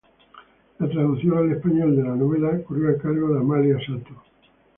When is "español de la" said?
1.51-2.15